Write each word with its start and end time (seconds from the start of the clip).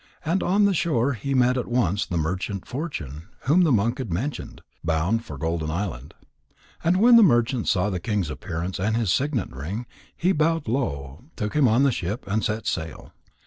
And 0.25 0.41
on 0.41 0.65
the 0.65 0.73
shore 0.73 1.13
he 1.13 1.35
met 1.35 1.57
at 1.57 1.67
once 1.67 2.07
the 2.07 2.17
merchant 2.17 2.65
Fortune 2.67 3.27
whom 3.41 3.61
the 3.61 3.71
monk 3.71 3.99
had 3.99 4.11
mentioned, 4.11 4.61
bound 4.83 5.23
for 5.23 5.37
Golden 5.37 5.69
Island. 5.69 6.15
And 6.83 6.97
when 6.97 7.17
the 7.17 7.21
merchant 7.21 7.67
saw 7.67 7.91
the 7.91 7.99
king's 7.99 8.31
appearance 8.31 8.79
and 8.79 8.97
his 8.97 9.13
signet 9.13 9.51
ring, 9.55 9.85
he 10.17 10.31
bowed 10.31 10.67
low, 10.67 11.25
took 11.35 11.53
him 11.53 11.67
on 11.67 11.83
the 11.83 11.91
ship, 11.91 12.23
and 12.25 12.43
set 12.43 12.65
sail. 12.65 13.13